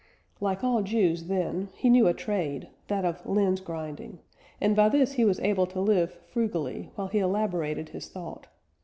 Like 0.39 0.63
all 0.63 0.81
Jews 0.81 1.25
then, 1.27 1.69
he 1.75 1.87
knew 1.87 2.07
a 2.07 2.13
trade 2.15 2.69
that 2.87 3.05
of 3.05 3.23
lens 3.23 3.61
grinding 3.61 4.17
and 4.59 4.75
by 4.75 4.89
this 4.89 5.11
he 5.11 5.23
was 5.23 5.39
able 5.41 5.67
to 5.67 5.79
live 5.79 6.11
frugally, 6.33 6.89
while 6.95 7.09
he 7.09 7.19
elaborated 7.19 7.89
his 7.89 8.09
thought. 8.09 8.47